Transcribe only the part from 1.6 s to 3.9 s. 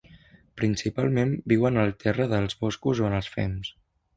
en el terra dels boscos o en els fems.